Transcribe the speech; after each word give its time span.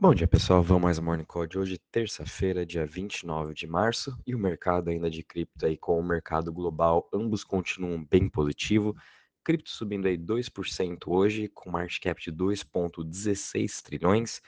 Bom 0.00 0.14
dia, 0.14 0.28
pessoal. 0.28 0.62
Vamos 0.62 0.84
mais 0.84 0.98
um 1.00 1.02
Morning 1.02 1.24
Call 1.24 1.44
de 1.44 1.58
hoje, 1.58 1.76
terça-feira, 1.90 2.64
dia 2.64 2.86
29 2.86 3.52
de 3.52 3.66
março, 3.66 4.16
e 4.24 4.32
o 4.32 4.38
mercado 4.38 4.90
ainda 4.90 5.10
de 5.10 5.24
cripto 5.24 5.66
aí 5.66 5.76
com 5.76 5.98
o 5.98 6.02
mercado 6.04 6.52
global, 6.52 7.08
ambos 7.12 7.42
continuam 7.42 8.06
bem 8.08 8.28
positivo. 8.28 8.94
Cripto 9.42 9.68
subindo 9.68 10.06
aí 10.06 10.16
2% 10.16 11.08
hoje, 11.08 11.48
com 11.48 11.72
market 11.72 12.00
cap 12.00 12.22
de 12.22 12.30
2.16 12.30 13.82
trilhões. 13.82 14.40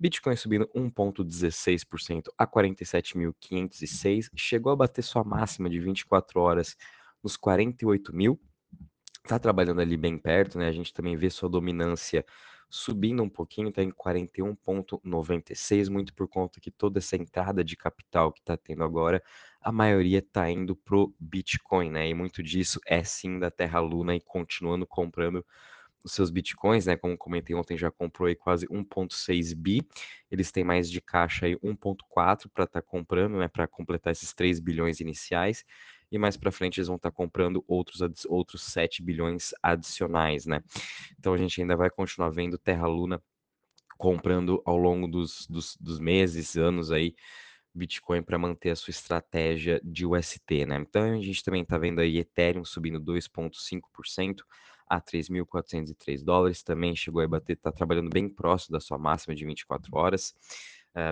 Bitcoin 0.00 0.36
subindo 0.36 0.66
1.16% 0.74 2.22
a 2.38 2.46
47.506, 2.46 4.30
chegou 4.34 4.72
a 4.72 4.76
bater 4.76 5.02
sua 5.02 5.22
máxima 5.22 5.68
de 5.68 5.78
24 5.80 6.40
horas 6.40 6.78
nos 7.22 7.36
48 7.36 8.16
mil. 8.16 8.40
Tá 9.26 9.38
trabalhando 9.38 9.80
ali 9.80 9.96
bem 9.96 10.18
perto, 10.18 10.58
né? 10.58 10.68
A 10.68 10.72
gente 10.72 10.92
também 10.92 11.16
vê 11.16 11.30
sua 11.30 11.48
dominância 11.48 12.24
subindo 12.68 13.22
um 13.22 13.28
pouquinho, 13.28 13.68
está 13.70 13.82
em 13.82 13.90
41,96, 13.90 15.88
muito 15.88 16.12
por 16.14 16.28
conta 16.28 16.60
que 16.60 16.70
toda 16.70 16.98
essa 16.98 17.16
entrada 17.16 17.64
de 17.64 17.74
capital 17.76 18.32
que 18.32 18.40
está 18.40 18.56
tendo 18.56 18.82
agora, 18.84 19.22
a 19.62 19.72
maioria 19.72 20.18
está 20.18 20.50
indo 20.50 20.76
pro 20.76 21.14
Bitcoin, 21.18 21.90
né? 21.90 22.06
E 22.08 22.12
muito 22.14 22.42
disso 22.42 22.78
é 22.86 23.02
sim 23.02 23.38
da 23.38 23.50
Terra 23.50 23.80
Luna 23.80 24.14
e 24.14 24.20
continuando 24.20 24.86
comprando 24.86 25.44
os 26.02 26.12
seus 26.12 26.30
bitcoins, 26.30 26.84
né? 26.86 26.96
Como 26.96 27.16
comentei 27.16 27.56
ontem, 27.56 27.78
já 27.78 27.90
comprou 27.90 28.28
aí 28.28 28.34
quase 28.34 28.66
1,6 28.70 29.54
bi. 29.54 29.80
Eles 30.30 30.52
têm 30.52 30.62
mais 30.64 30.90
de 30.90 31.00
caixa 31.00 31.46
aí 31.46 31.56
1,4 31.62 32.50
para 32.50 32.64
estar 32.64 32.82
tá 32.82 32.86
comprando, 32.86 33.38
né? 33.38 33.48
Para 33.48 33.66
completar 33.66 34.12
esses 34.12 34.34
3 34.34 34.60
bilhões 34.60 35.00
iniciais. 35.00 35.64
E 36.14 36.18
mais 36.18 36.36
para 36.36 36.52
frente 36.52 36.78
eles 36.78 36.86
vão 36.86 36.94
estar 36.94 37.10
tá 37.10 37.16
comprando 37.16 37.64
outros, 37.66 38.00
outros 38.26 38.62
7 38.62 39.02
bilhões 39.02 39.52
adicionais, 39.60 40.46
né? 40.46 40.62
Então 41.18 41.34
a 41.34 41.36
gente 41.36 41.60
ainda 41.60 41.74
vai 41.74 41.90
continuar 41.90 42.30
vendo 42.30 42.56
Terra 42.56 42.86
Luna 42.86 43.20
comprando 43.98 44.62
ao 44.64 44.76
longo 44.76 45.08
dos, 45.08 45.44
dos, 45.48 45.76
dos 45.76 45.98
meses, 45.98 46.56
anos 46.56 46.92
aí, 46.92 47.16
Bitcoin 47.74 48.22
para 48.22 48.38
manter 48.38 48.70
a 48.70 48.76
sua 48.76 48.92
estratégia 48.92 49.80
de 49.82 50.06
UST, 50.06 50.66
né? 50.66 50.76
Então 50.76 51.02
a 51.02 51.20
gente 51.20 51.42
também 51.42 51.62
está 51.62 51.76
vendo 51.76 52.00
aí 52.00 52.18
Ethereum 52.18 52.64
subindo 52.64 53.00
2,5% 53.00 54.44
a 54.86 55.00
3.403 55.00 56.22
dólares, 56.22 56.62
também 56.62 56.94
chegou 56.94 57.22
a 57.22 57.26
bater, 57.26 57.54
está 57.54 57.72
trabalhando 57.72 58.08
bem 58.08 58.28
próximo 58.28 58.74
da 58.74 58.80
sua 58.80 58.98
máxima 58.98 59.34
de 59.34 59.44
24 59.44 59.90
horas. 59.98 60.32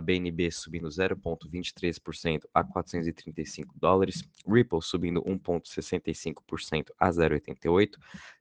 BNB 0.01 0.51
subindo 0.51 0.89
0,23% 0.89 2.43
a 2.55 2.63
435 2.63 3.75
dólares, 3.79 4.23
Ripple 4.47 4.81
subindo 4.81 5.23
1,65% 5.23 6.91
a 6.99 7.11
0,88, 7.11 7.97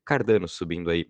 Cardano 0.05 0.47
subindo 0.47 0.89
aí 0.89 1.09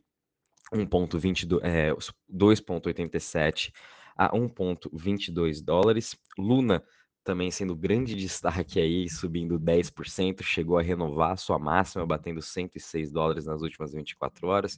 1,22, 0.73 1.59
é, 1.63 1.91
2,87 1.93 3.73
a 4.15 4.29
1,22 4.31 5.63
dólares, 5.63 6.15
Luna 6.37 6.83
também 7.23 7.51
sendo 7.51 7.75
grande 7.75 8.15
destaque 8.15 8.79
aí, 8.79 9.07
subindo 9.07 9.59
10%, 9.59 10.41
chegou 10.41 10.77
a 10.77 10.81
renovar 10.81 11.31
a 11.31 11.37
sua 11.37 11.59
máxima, 11.59 12.05
batendo 12.05 12.41
106 12.41 13.11
dólares 13.11 13.45
nas 13.45 13.61
últimas 13.61 13.93
24 13.93 14.47
horas, 14.47 14.75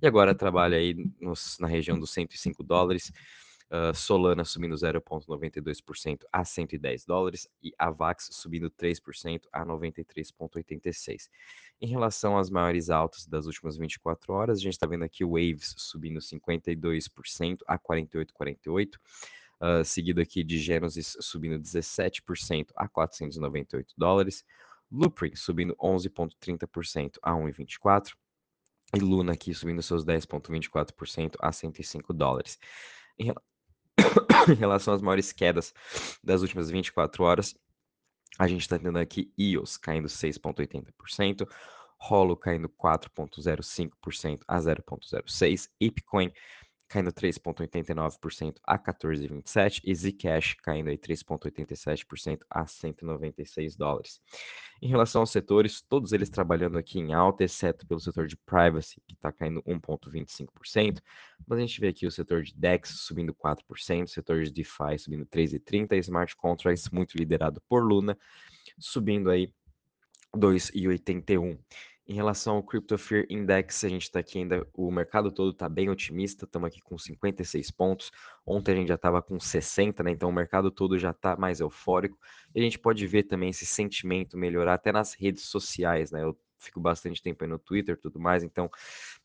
e 0.00 0.06
agora 0.06 0.34
trabalha 0.34 0.76
aí 0.76 0.94
nos, 1.20 1.56
na 1.58 1.66
região 1.66 1.98
dos 1.98 2.10
105 2.10 2.62
dólares, 2.62 3.10
uh, 3.70 3.94
Solana 3.94 4.44
subindo 4.44 4.74
0,92% 4.74 6.24
a 6.32 6.44
110 6.44 7.04
dólares, 7.04 7.48
e 7.62 7.72
a 7.78 7.90
VAX 7.90 8.28
subindo 8.32 8.70
3% 8.70 9.42
a 9.52 9.64
93,86. 9.64 11.28
Em 11.80 11.86
relação 11.86 12.38
às 12.38 12.50
maiores 12.50 12.90
altas 12.90 13.26
das 13.26 13.46
últimas 13.46 13.76
24 13.76 14.32
horas, 14.32 14.58
a 14.58 14.62
gente 14.62 14.74
está 14.74 14.86
vendo 14.86 15.04
aqui 15.04 15.24
o 15.24 15.30
Waves 15.30 15.74
subindo 15.76 16.20
52% 16.20 17.58
a 17.66 17.78
48,48%, 17.78 18.90
Uh, 19.58 19.82
seguido 19.82 20.20
aqui 20.20 20.44
de 20.44 20.58
Genesis 20.58 21.16
subindo 21.18 21.58
17% 21.58 22.72
a 22.76 22.86
498 22.86 23.94
dólares, 23.96 24.44
Loopring 24.92 25.34
subindo 25.34 25.74
11,30% 25.76 27.18
a 27.22 27.32
1,24 27.32 28.12
e 28.94 29.00
Luna 29.00 29.32
aqui 29.32 29.52
subindo 29.52 29.82
seus 29.82 30.04
10,24% 30.04 31.36
a 31.40 31.50
105 31.50 32.12
dólares. 32.12 32.58
Em, 33.18 33.32
em 34.48 34.54
relação 34.54 34.94
às 34.94 35.02
maiores 35.02 35.32
quedas 35.32 35.72
das 36.22 36.42
últimas 36.42 36.70
24 36.70 37.24
horas, 37.24 37.54
a 38.38 38.46
gente 38.46 38.60
está 38.60 38.78
tendo 38.78 38.98
aqui 38.98 39.32
EOS 39.38 39.76
caindo 39.76 40.08
6,80%, 40.08 41.48
Rolo 41.98 42.36
caindo 42.36 42.68
4,05% 42.68 44.40
a 44.46 44.58
0,06%, 44.58 45.68
Ipcoin 45.80 46.30
caindo 46.88 47.12
3,89% 47.12 48.56
a 48.64 48.78
14,27 48.78 49.80
e 49.84 49.94
Zcash 49.94 50.54
caindo 50.62 50.88
aí 50.88 50.98
3,87% 50.98 52.40
a 52.48 52.66
196 52.66 53.76
dólares. 53.76 54.20
Em 54.80 54.88
relação 54.88 55.22
aos 55.22 55.30
setores, 55.30 55.80
todos 55.80 56.12
eles 56.12 56.28
trabalhando 56.28 56.78
aqui 56.78 56.98
em 56.98 57.12
alta, 57.14 57.44
exceto 57.44 57.86
pelo 57.86 57.98
setor 57.98 58.26
de 58.26 58.36
privacy, 58.36 59.00
que 59.06 59.14
está 59.14 59.32
caindo 59.32 59.62
1,25%, 59.62 61.00
mas 61.46 61.58
a 61.58 61.60
gente 61.60 61.80
vê 61.80 61.88
aqui 61.88 62.06
o 62.06 62.10
setor 62.10 62.42
de 62.42 62.54
DEX 62.54 62.90
subindo 63.00 63.34
4%, 63.34 64.04
o 64.04 64.08
setor 64.08 64.44
de 64.44 64.52
DeFi 64.52 64.98
subindo 64.98 65.26
3,30%, 65.26 65.92
e 65.92 65.98
Smart 65.98 66.36
Contracts, 66.36 66.90
muito 66.90 67.16
liderado 67.16 67.60
por 67.68 67.82
Luna, 67.82 68.16
subindo 68.78 69.30
aí 69.30 69.52
2,81%. 70.34 71.58
Em 72.08 72.14
relação 72.14 72.54
ao 72.54 72.62
Crypto 72.62 72.96
Fear 72.96 73.26
Index, 73.28 73.82
a 73.82 73.88
gente 73.88 74.02
está 74.02 74.20
aqui 74.20 74.38
ainda, 74.38 74.64
o 74.72 74.92
mercado 74.92 75.32
todo 75.32 75.50
está 75.50 75.68
bem 75.68 75.90
otimista, 75.90 76.44
estamos 76.44 76.68
aqui 76.68 76.80
com 76.80 76.96
56 76.96 77.68
pontos. 77.72 78.12
Ontem 78.46 78.72
a 78.72 78.74
gente 78.76 78.88
já 78.88 78.94
estava 78.94 79.20
com 79.20 79.40
60, 79.40 80.04
né? 80.04 80.12
Então 80.12 80.28
o 80.28 80.32
mercado 80.32 80.70
todo 80.70 80.96
já 81.00 81.10
está 81.10 81.36
mais 81.36 81.58
eufórico. 81.58 82.16
E 82.54 82.60
a 82.60 82.62
gente 82.62 82.78
pode 82.78 83.04
ver 83.08 83.24
também 83.24 83.50
esse 83.50 83.66
sentimento 83.66 84.38
melhorar 84.38 84.74
até 84.74 84.92
nas 84.92 85.14
redes 85.14 85.46
sociais, 85.46 86.12
né? 86.12 86.22
Eu 86.22 86.38
fico 86.60 86.78
bastante 86.80 87.20
tempo 87.20 87.42
aí 87.42 87.50
no 87.50 87.58
Twitter 87.58 87.98
tudo 88.00 88.20
mais, 88.20 88.42
então 88.42 88.70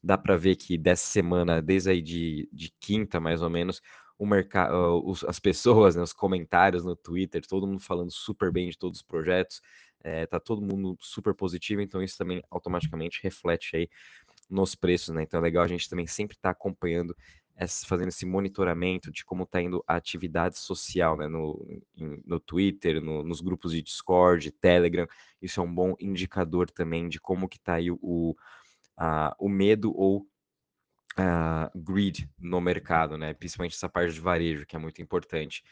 dá 0.04 0.18
para 0.18 0.36
ver 0.36 0.56
que 0.56 0.78
dessa 0.78 1.06
semana, 1.06 1.62
desde 1.62 1.90
aí 1.92 2.02
de, 2.02 2.50
de 2.52 2.74
quinta 2.80 3.20
mais 3.20 3.42
ou 3.42 3.50
menos, 3.50 3.82
o 4.18 4.26
mercado, 4.26 5.04
as 5.28 5.40
pessoas, 5.40 5.96
né, 5.96 6.04
os 6.04 6.14
comentários 6.14 6.84
no 6.84 6.96
Twitter, 6.96 7.42
todo 7.48 7.66
mundo 7.66 7.82
falando 7.82 8.12
super 8.12 8.52
bem 8.52 8.70
de 8.70 8.78
todos 8.78 9.00
os 9.00 9.04
projetos, 9.04 9.62
é, 10.04 10.26
tá 10.26 10.40
todo 10.40 10.62
mundo 10.62 10.98
super 11.00 11.34
positivo, 11.34 11.82
então 11.82 12.02
isso 12.02 12.18
também 12.18 12.44
automaticamente 12.50 13.20
reflete 13.22 13.76
aí 13.76 13.90
nos 14.50 14.76
preços, 14.76 15.14
né? 15.16 15.24
Então 15.24 15.40
é 15.40 15.44
legal 15.44 15.64
a 15.64 15.68
gente 15.68 15.90
também 15.90 16.08
sempre 16.08 16.36
estar 16.36 16.50
tá 16.50 16.52
acompanhando, 16.52 17.16
essa, 17.56 17.86
fazendo 17.86 18.10
esse 18.10 18.26
monitoramento 18.26 19.12
de 19.12 19.24
como 19.24 19.44
está 19.44 19.62
indo 19.62 19.84
a 19.88 19.96
atividade 19.96 20.58
social, 20.58 21.18
né? 21.18 21.28
No, 21.28 21.82
em, 21.96 22.22
no 22.26 22.40
Twitter, 22.40 23.02
no, 23.02 23.24
nos 23.24 23.42
grupos 23.42 23.72
de 23.72 23.82
Discord, 23.82 24.52
Telegram, 24.52 25.08
isso 25.42 25.60
é 25.60 25.64
um 25.64 25.74
bom 25.74 25.96
indicador 26.00 26.70
também 26.70 27.08
de 27.08 27.20
como 27.20 27.48
que 27.48 27.58
está 27.58 27.76
aí 27.76 27.92
o, 27.92 28.36
a, 28.98 29.36
o 29.40 29.48
medo 29.48 29.94
ou 29.96 30.28
uh, 31.18 31.80
greed 31.80 32.30
no 32.40 32.62
mercado, 32.62 33.18
né? 33.18 33.34
Principalmente 33.34 33.76
essa 33.76 33.90
parte 33.90 34.14
de 34.14 34.20
varejo, 34.20 34.66
que 34.66 34.76
é 34.76 34.80
muito 34.80 35.02
importante. 35.02 35.64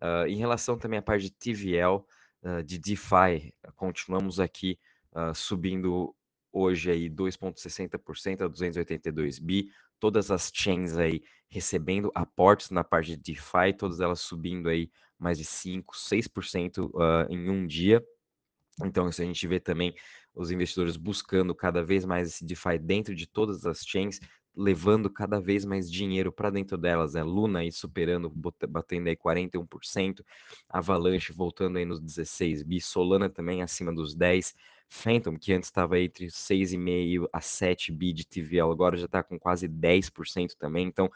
Uh, 0.00 0.26
em 0.26 0.36
relação 0.36 0.78
também 0.78 0.98
à 0.98 1.02
parte 1.02 1.24
de 1.24 1.30
TVL, 1.30 2.04
uh, 2.42 2.62
de 2.62 2.78
DeFi, 2.78 3.52
continuamos 3.76 4.40
aqui 4.40 4.78
uh, 5.12 5.34
subindo 5.34 6.14
hoje 6.52 6.90
aí 6.90 7.08
2,60% 7.08 8.42
a 8.42 8.48
282 8.48 9.38
bi, 9.38 9.70
todas 9.98 10.30
as 10.30 10.50
chains 10.52 10.96
aí 10.96 11.22
recebendo 11.48 12.10
aportes 12.14 12.70
na 12.70 12.84
parte 12.84 13.16
de 13.16 13.34
DeFi, 13.34 13.72
todas 13.76 14.00
elas 14.00 14.20
subindo 14.20 14.68
aí 14.68 14.90
mais 15.18 15.38
de 15.38 15.44
5, 15.44 15.94
6% 15.94 16.90
uh, 16.90 17.32
em 17.32 17.48
um 17.48 17.66
dia. 17.66 18.04
Então, 18.84 19.08
isso 19.08 19.22
a 19.22 19.24
gente 19.24 19.46
vê 19.46 19.60
também 19.60 19.94
os 20.34 20.50
investidores 20.50 20.96
buscando 20.96 21.54
cada 21.54 21.84
vez 21.84 22.04
mais 22.04 22.28
esse 22.28 22.44
DeFi 22.44 22.78
dentro 22.78 23.14
de 23.14 23.26
todas 23.26 23.66
as 23.66 23.80
chains, 23.86 24.18
levando 24.54 25.08
cada 25.08 25.40
vez 25.40 25.64
mais 25.64 25.90
dinheiro 25.90 26.30
para 26.32 26.50
dentro 26.50 26.76
delas, 26.76 27.14
né? 27.14 27.22
Luna 27.22 27.60
aí 27.60 27.72
superando, 27.72 28.30
batendo 28.68 29.08
aí 29.08 29.16
41%, 29.16 30.24
Avalanche 30.68 31.32
voltando 31.32 31.78
aí 31.78 31.84
nos 31.84 32.00
16 32.00 32.62
bi, 32.62 32.80
Solana 32.80 33.30
também 33.30 33.62
acima 33.62 33.92
dos 33.92 34.14
10, 34.14 34.54
Phantom, 34.88 35.38
que 35.38 35.52
antes 35.52 35.68
estava 35.68 35.98
entre 35.98 36.26
6,5 36.26 37.26
a 37.32 37.40
7 37.40 37.90
bi 37.90 38.12
de 38.12 38.26
TVL, 38.26 38.70
agora 38.70 38.96
já 38.96 39.06
está 39.06 39.22
com 39.22 39.38
quase 39.38 39.66
10% 39.66 40.54
também, 40.58 40.86
então 40.86 41.10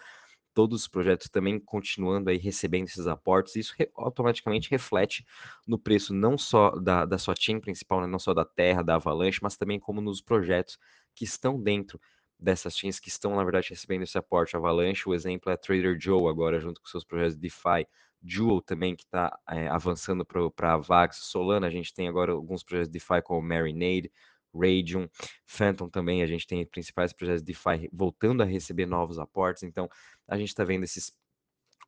todos 0.54 0.80
os 0.80 0.88
projetos 0.88 1.28
também 1.28 1.60
continuando 1.60 2.30
aí 2.30 2.38
recebendo 2.38 2.86
esses 2.86 3.06
aportes, 3.06 3.56
isso 3.56 3.74
re 3.78 3.90
automaticamente 3.94 4.70
reflete 4.70 5.26
no 5.66 5.78
preço 5.78 6.14
não 6.14 6.38
só 6.38 6.70
da, 6.70 7.04
da 7.04 7.18
sua 7.18 7.34
chain 7.38 7.60
principal, 7.60 8.00
né? 8.00 8.06
não 8.06 8.18
só 8.18 8.32
da 8.32 8.46
Terra, 8.46 8.82
da 8.82 8.94
Avalanche, 8.94 9.40
mas 9.42 9.58
também 9.58 9.78
como 9.78 10.00
nos 10.00 10.22
projetos 10.22 10.78
que 11.14 11.24
estão 11.24 11.60
dentro 11.60 12.00
dessas 12.38 12.76
chains 12.76 13.00
que 13.00 13.08
estão, 13.08 13.34
na 13.34 13.42
verdade, 13.42 13.70
recebendo 13.70 14.02
esse 14.02 14.18
aporte 14.18 14.56
Avalanche. 14.56 15.08
O 15.08 15.14
exemplo 15.14 15.50
é 15.50 15.56
Trader 15.56 15.96
Joe, 16.00 16.28
agora, 16.28 16.60
junto 16.60 16.80
com 16.80 16.86
seus 16.86 17.04
projetos 17.04 17.36
DeFi. 17.36 17.86
Jewel 18.22 18.60
também, 18.60 18.96
que 18.96 19.04
está 19.04 19.38
é, 19.48 19.64
eh, 19.64 19.68
avançando 19.68 20.24
para 20.24 20.74
a 20.74 20.76
Vax. 20.76 21.18
Solana, 21.18 21.66
a 21.66 21.70
gente 21.70 21.94
tem 21.94 22.08
agora 22.08 22.32
alguns 22.32 22.62
projetos 22.64 22.90
DeFi 22.90 23.22
como 23.22 23.40
Marinade, 23.46 24.10
Radium, 24.54 25.08
Phantom 25.44 25.88
também, 25.88 26.22
a 26.22 26.26
gente 26.26 26.46
tem 26.46 26.64
principais 26.66 27.12
projetos 27.12 27.42
DeFi 27.42 27.88
voltando 27.92 28.42
a 28.42 28.46
receber 28.46 28.86
novos 28.86 29.18
aportes. 29.18 29.62
Então, 29.62 29.88
a 30.26 30.36
gente 30.36 30.48
está 30.48 30.64
vendo 30.64 30.84
esses 30.84 31.12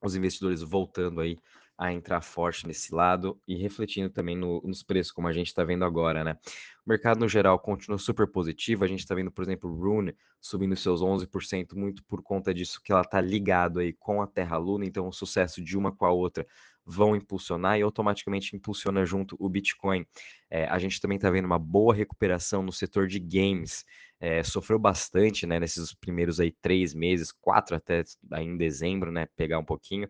os 0.00 0.14
investidores 0.14 0.62
voltando 0.62 1.20
aí 1.20 1.36
a 1.78 1.92
entrar 1.92 2.20
forte 2.20 2.66
nesse 2.66 2.92
lado 2.92 3.40
e 3.46 3.54
refletindo 3.54 4.10
também 4.10 4.36
no, 4.36 4.60
nos 4.62 4.82
preços, 4.82 5.12
como 5.12 5.28
a 5.28 5.32
gente 5.32 5.46
está 5.46 5.62
vendo 5.62 5.84
agora, 5.84 6.24
né? 6.24 6.36
O 6.84 6.90
mercado 6.90 7.20
no 7.20 7.28
geral 7.28 7.56
continua 7.58 7.98
super 7.98 8.26
positivo. 8.26 8.82
A 8.82 8.88
gente 8.88 9.00
está 9.00 9.14
vendo, 9.14 9.30
por 9.30 9.44
exemplo, 9.44 9.72
Rune 9.72 10.12
subindo 10.40 10.74
seus 10.74 11.00
11%, 11.00 11.76
muito 11.76 12.02
por 12.04 12.20
conta 12.20 12.52
disso 12.52 12.80
que 12.82 12.90
ela 12.90 13.02
está 13.02 13.20
ligado 13.20 13.78
aí 13.78 13.92
com 13.92 14.20
a 14.20 14.26
Terra 14.26 14.56
Luna, 14.56 14.86
então 14.86 15.06
o 15.06 15.12
sucesso 15.12 15.62
de 15.62 15.76
uma 15.78 15.92
com 15.92 16.04
a 16.04 16.10
outra 16.10 16.44
vão 16.84 17.14
impulsionar 17.14 17.78
e 17.78 17.82
automaticamente 17.82 18.56
impulsiona 18.56 19.04
junto 19.04 19.36
o 19.38 19.48
Bitcoin. 19.48 20.06
É, 20.50 20.64
a 20.64 20.78
gente 20.78 21.00
também 21.00 21.16
está 21.16 21.30
vendo 21.30 21.44
uma 21.44 21.58
boa 21.58 21.94
recuperação 21.94 22.62
no 22.62 22.72
setor 22.72 23.06
de 23.06 23.20
games. 23.20 23.84
É, 24.18 24.42
sofreu 24.42 24.78
bastante 24.78 25.46
né, 25.46 25.60
nesses 25.60 25.94
primeiros 25.94 26.40
aí 26.40 26.50
três 26.50 26.94
meses, 26.94 27.30
quatro 27.30 27.76
até 27.76 28.02
em 28.38 28.56
dezembro, 28.56 29.12
né? 29.12 29.28
Pegar 29.36 29.58
um 29.58 29.64
pouquinho. 29.64 30.08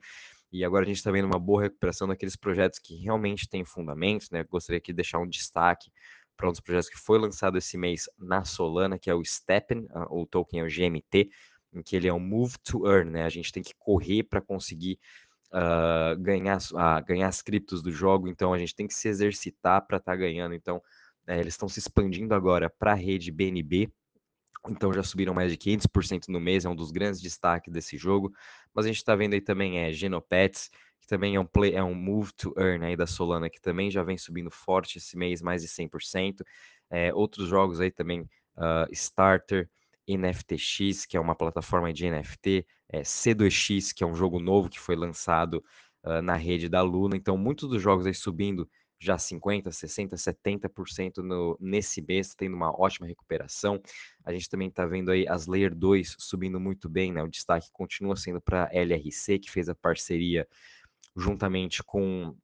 E 0.50 0.64
agora 0.64 0.84
a 0.84 0.88
gente 0.88 0.96
está 0.96 1.10
vendo 1.10 1.26
uma 1.26 1.38
boa 1.38 1.62
recuperação 1.62 2.08
daqueles 2.08 2.36
projetos 2.36 2.78
que 2.78 2.96
realmente 2.96 3.48
têm 3.48 3.64
fundamentos, 3.64 4.30
né? 4.30 4.42
Gostaria 4.44 4.78
aqui 4.78 4.92
de 4.92 4.96
deixar 4.96 5.18
um 5.18 5.28
destaque 5.28 5.90
para 6.36 6.48
um 6.48 6.52
dos 6.52 6.60
projetos 6.60 6.88
que 6.88 6.98
foi 6.98 7.18
lançado 7.18 7.58
esse 7.58 7.76
mês 7.76 8.08
na 8.16 8.44
Solana, 8.44 8.98
que 8.98 9.10
é 9.10 9.14
o 9.14 9.24
Steppen, 9.24 9.86
o 10.08 10.24
token 10.24 10.60
é 10.60 10.62
o 10.62 10.68
GMT, 10.68 11.30
em 11.72 11.82
que 11.82 11.96
ele 11.96 12.08
é 12.08 12.12
um 12.12 12.20
move 12.20 12.56
to 12.62 12.86
earn, 12.86 13.10
né? 13.10 13.24
A 13.24 13.28
gente 13.28 13.52
tem 13.52 13.62
que 13.62 13.74
correr 13.78 14.22
para 14.22 14.40
conseguir 14.40 14.98
uh, 15.52 16.18
ganhar, 16.18 16.58
uh, 16.58 17.04
ganhar 17.04 17.28
as 17.28 17.42
criptos 17.42 17.82
do 17.82 17.90
jogo, 17.90 18.28
então 18.28 18.52
a 18.54 18.58
gente 18.58 18.74
tem 18.74 18.86
que 18.86 18.94
se 18.94 19.08
exercitar 19.08 19.86
para 19.86 19.98
estar 19.98 20.12
tá 20.12 20.16
ganhando. 20.16 20.54
Então, 20.54 20.80
é, 21.26 21.38
eles 21.38 21.54
estão 21.54 21.68
se 21.68 21.78
expandindo 21.78 22.34
agora 22.34 22.70
para 22.70 22.92
a 22.92 22.96
rede 22.96 23.30
BNB, 23.30 23.90
então 24.68 24.92
já 24.92 25.02
subiram 25.02 25.34
mais 25.34 25.50
de 25.50 25.56
500% 25.56 26.28
no 26.28 26.40
mês, 26.40 26.64
é 26.64 26.68
um 26.68 26.76
dos 26.76 26.90
grandes 26.90 27.20
destaques 27.20 27.72
desse 27.72 27.96
jogo. 27.96 28.32
Mas 28.74 28.84
a 28.84 28.88
gente 28.88 28.98
está 28.98 29.14
vendo 29.14 29.34
aí 29.34 29.40
também 29.40 29.78
é 29.78 29.92
Genopets, 29.92 30.70
que 31.00 31.06
também 31.06 31.36
é 31.36 31.40
um 31.40 31.46
play, 31.46 31.74
é 31.74 31.82
um 31.82 31.94
move 31.94 32.32
to 32.32 32.54
earn 32.58 32.84
aí 32.84 32.96
da 32.96 33.06
Solana, 33.06 33.48
que 33.48 33.60
também 33.60 33.90
já 33.90 34.02
vem 34.02 34.18
subindo 34.18 34.50
forte 34.50 34.98
esse 34.98 35.16
mês, 35.16 35.40
mais 35.40 35.62
de 35.62 35.68
100%. 35.68 36.44
É, 36.90 37.12
outros 37.14 37.48
jogos 37.48 37.80
aí 37.80 37.90
também, 37.90 38.22
uh, 38.22 38.90
Starter, 38.92 39.68
NFTX, 40.08 41.04
que 41.06 41.16
é 41.16 41.20
uma 41.20 41.34
plataforma 41.34 41.92
de 41.92 42.10
NFT, 42.10 42.66
é, 42.88 43.02
C2X, 43.02 43.92
que 43.94 44.02
é 44.02 44.06
um 44.06 44.14
jogo 44.14 44.38
novo 44.38 44.70
que 44.70 44.80
foi 44.80 44.96
lançado 44.96 45.62
uh, 46.04 46.22
na 46.22 46.34
rede 46.34 46.68
da 46.68 46.80
Luna. 46.82 47.16
Então, 47.16 47.36
muitos 47.36 47.68
dos 47.68 47.82
jogos 47.82 48.06
aí 48.06 48.14
subindo 48.14 48.68
já 48.98 49.16
50%, 49.16 49.68
60%, 49.68 50.14
70% 50.16 51.18
no, 51.18 51.56
nesse 51.60 52.02
mês, 52.02 52.34
tendo 52.34 52.56
uma 52.56 52.70
ótima 52.70 53.06
recuperação. 53.06 53.80
A 54.24 54.32
gente 54.32 54.48
também 54.48 54.68
está 54.68 54.84
vendo 54.84 55.10
aí 55.10 55.26
as 55.28 55.46
Layer 55.46 55.74
2 55.74 56.16
subindo 56.18 56.58
muito 56.58 56.88
bem, 56.88 57.12
né? 57.12 57.22
O 57.22 57.28
destaque 57.28 57.68
continua 57.72 58.16
sendo 58.16 58.40
para 58.40 58.64
a 58.64 58.74
LRC, 58.74 59.38
que 59.38 59.50
fez 59.50 59.68
a 59.68 59.74
parceria 59.74 60.46
juntamente 61.16 61.82
com 61.82 62.36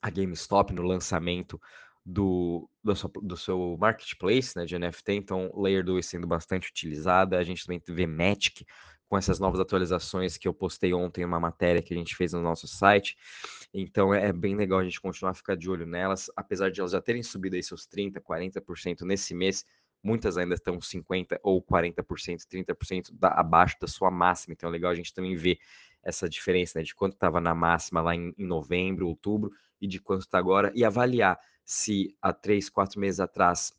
a 0.00 0.10
GameStop 0.10 0.72
no 0.72 0.82
lançamento 0.82 1.60
do, 2.04 2.68
do, 2.82 2.96
seu, 2.96 3.10
do 3.22 3.36
seu 3.36 3.76
marketplace 3.78 4.56
né, 4.56 4.64
de 4.64 4.78
NFT, 4.78 5.12
então 5.12 5.52
Layer 5.54 5.84
2 5.84 6.04
sendo 6.04 6.26
bastante 6.26 6.70
utilizada. 6.70 7.38
A 7.38 7.44
gente 7.44 7.64
também 7.66 7.80
vê 7.86 8.06
Magic 8.06 8.64
com 9.10 9.18
essas 9.18 9.40
novas 9.40 9.58
atualizações 9.58 10.38
que 10.38 10.46
eu 10.46 10.54
postei 10.54 10.94
ontem, 10.94 11.24
uma 11.24 11.40
matéria 11.40 11.82
que 11.82 11.92
a 11.92 11.96
gente 11.96 12.14
fez 12.14 12.32
no 12.32 12.40
nosso 12.40 12.68
site. 12.68 13.16
Então 13.74 14.14
é, 14.14 14.28
é 14.28 14.32
bem 14.32 14.54
legal 14.54 14.78
a 14.78 14.84
gente 14.84 15.00
continuar 15.00 15.32
a 15.32 15.34
ficar 15.34 15.56
de 15.56 15.68
olho 15.68 15.84
nelas, 15.84 16.30
apesar 16.36 16.70
de 16.70 16.78
elas 16.78 16.92
já 16.92 17.00
terem 17.00 17.20
subido 17.20 17.56
aí 17.56 17.62
seus 17.62 17.88
30%, 17.88 18.20
40% 18.20 19.02
nesse 19.02 19.34
mês, 19.34 19.66
muitas 20.00 20.38
ainda 20.38 20.54
estão 20.54 20.78
50% 20.78 21.40
ou 21.42 21.60
40%, 21.60 22.46
30% 22.48 23.10
da, 23.12 23.30
abaixo 23.30 23.76
da 23.80 23.88
sua 23.88 24.12
máxima. 24.12 24.52
Então 24.52 24.68
é 24.68 24.72
legal 24.72 24.92
a 24.92 24.94
gente 24.94 25.12
também 25.12 25.34
ver 25.34 25.58
essa 26.04 26.28
diferença 26.28 26.78
né, 26.78 26.84
de 26.84 26.94
quanto 26.94 27.14
estava 27.14 27.40
na 27.40 27.52
máxima 27.52 28.00
lá 28.00 28.14
em, 28.14 28.32
em 28.38 28.46
novembro, 28.46 29.08
outubro 29.08 29.50
e 29.80 29.88
de 29.88 29.98
quanto 30.00 30.20
está 30.20 30.38
agora 30.38 30.70
e 30.72 30.84
avaliar 30.84 31.36
se 31.64 32.16
há 32.22 32.32
três, 32.32 32.70
quatro 32.70 33.00
meses 33.00 33.18
atrás 33.18 33.72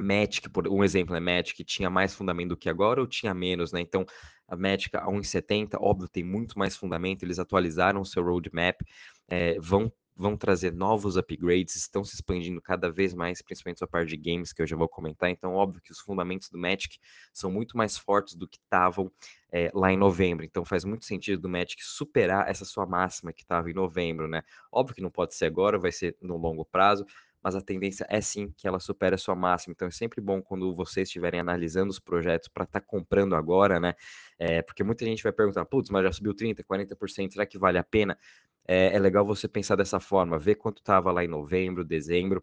Magic, 0.00 0.48
por 0.48 0.66
um 0.66 0.82
exemplo, 0.82 1.14
né? 1.14 1.20
Magic 1.20 1.62
tinha 1.64 1.88
mais 1.88 2.14
fundamento 2.14 2.50
do 2.50 2.56
que 2.56 2.68
agora 2.68 3.00
ou 3.00 3.06
tinha 3.06 3.32
menos, 3.32 3.72
né? 3.72 3.80
Então, 3.80 4.04
a 4.46 4.56
Magic 4.56 4.96
a 4.96 5.06
1,70, 5.06 5.76
óbvio, 5.80 6.08
tem 6.08 6.22
muito 6.22 6.58
mais 6.58 6.76
fundamento, 6.76 7.22
eles 7.22 7.38
atualizaram 7.38 8.00
o 8.00 8.06
seu 8.06 8.22
roadmap, 8.22 8.80
é, 9.28 9.58
vão, 9.58 9.92
vão 10.16 10.36
trazer 10.36 10.72
novos 10.72 11.16
upgrades, 11.16 11.76
estão 11.76 12.04
se 12.04 12.14
expandindo 12.14 12.60
cada 12.60 12.90
vez 12.90 13.14
mais, 13.14 13.40
principalmente 13.42 13.82
a 13.82 13.86
parte 13.86 14.10
de 14.10 14.16
games, 14.16 14.52
que 14.52 14.62
eu 14.62 14.66
já 14.66 14.76
vou 14.76 14.88
comentar, 14.88 15.30
então, 15.30 15.54
óbvio 15.54 15.80
que 15.80 15.92
os 15.92 16.00
fundamentos 16.00 16.48
do 16.50 16.58
Magic 16.58 16.98
são 17.32 17.50
muito 17.50 17.76
mais 17.76 17.96
fortes 17.96 18.34
do 18.34 18.46
que 18.46 18.58
estavam 18.58 19.10
é, 19.50 19.70
lá 19.74 19.92
em 19.92 19.96
novembro, 19.96 20.44
então 20.44 20.64
faz 20.64 20.84
muito 20.84 21.04
sentido 21.04 21.40
do 21.42 21.48
Magic 21.48 21.82
superar 21.84 22.48
essa 22.48 22.64
sua 22.64 22.86
máxima 22.86 23.32
que 23.32 23.42
estava 23.42 23.70
em 23.70 23.74
novembro, 23.74 24.28
né? 24.28 24.42
Óbvio 24.70 24.96
que 24.96 25.02
não 25.02 25.10
pode 25.10 25.34
ser 25.34 25.46
agora, 25.46 25.78
vai 25.78 25.92
ser 25.92 26.16
no 26.20 26.36
longo 26.36 26.64
prazo, 26.64 27.06
mas 27.44 27.54
a 27.54 27.60
tendência 27.60 28.06
é 28.08 28.22
sim 28.22 28.50
que 28.56 28.66
ela 28.66 28.80
supere 28.80 29.14
a 29.14 29.18
sua 29.18 29.34
máxima. 29.34 29.72
Então 29.72 29.86
é 29.86 29.90
sempre 29.90 30.18
bom 30.18 30.40
quando 30.40 30.74
vocês 30.74 31.08
estiverem 31.08 31.38
analisando 31.38 31.90
os 31.90 31.98
projetos 31.98 32.48
para 32.48 32.64
estar 32.64 32.80
tá 32.80 32.86
comprando 32.86 33.36
agora, 33.36 33.78
né? 33.78 33.94
É, 34.38 34.62
porque 34.62 34.82
muita 34.82 35.04
gente 35.04 35.22
vai 35.22 35.30
perguntar, 35.30 35.66
putz, 35.66 35.90
mas 35.90 36.02
já 36.04 36.12
subiu 36.12 36.34
30%, 36.34 36.64
40%, 36.64 37.32
será 37.34 37.44
que 37.44 37.58
vale 37.58 37.76
a 37.76 37.84
pena? 37.84 38.18
É, 38.66 38.96
é 38.96 38.98
legal 38.98 39.26
você 39.26 39.46
pensar 39.46 39.76
dessa 39.76 40.00
forma, 40.00 40.38
ver 40.38 40.54
quanto 40.54 40.78
estava 40.78 41.12
lá 41.12 41.22
em 41.22 41.28
novembro, 41.28 41.84
dezembro, 41.84 42.42